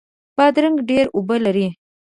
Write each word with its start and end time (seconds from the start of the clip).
بادرنګ 0.35 0.77
ډیرې 0.87 1.11
اوبه 1.15 1.35
لري. 1.45 1.67